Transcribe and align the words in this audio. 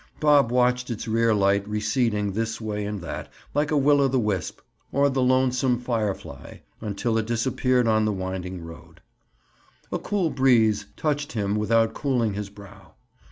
Bob 0.19 0.49
watched 0.51 0.89
its 0.89 1.07
rear 1.07 1.31
light 1.31 1.67
receding 1.67 2.31
this 2.31 2.59
way 2.59 2.85
and 2.85 3.01
that, 3.01 3.31
like 3.53 3.69
a 3.69 3.77
will 3.77 4.01
o' 4.01 4.07
the 4.07 4.17
wisp, 4.19 4.59
or 4.91 5.03
a 5.05 5.09
lonesome 5.09 5.77
firefly, 5.77 6.57
until 6.81 7.19
it 7.19 7.27
disappeared 7.27 7.87
on 7.87 8.05
the 8.05 8.11
winding 8.11 8.65
road. 8.65 8.99
A 9.91 9.99
cool 9.99 10.31
breeze 10.31 10.87
touched 10.97 11.33
him 11.33 11.55
without 11.55 11.93
cooling 11.93 12.33
his 12.33 12.49
brow. 12.49 12.95